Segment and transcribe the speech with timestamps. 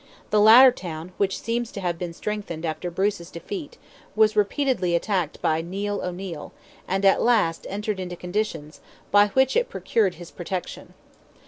[0.31, 3.77] The latter town, which seems to have been strengthened after Bruce's defeat,
[4.15, 6.53] was repeatedly attacked by Neil O'Neil,
[6.87, 10.95] and at last entered into conditions, by which it procured his protection.